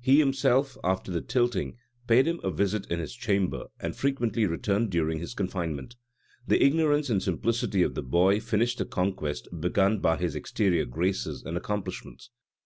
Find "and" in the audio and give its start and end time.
3.78-3.94, 7.10-7.22, 11.44-11.56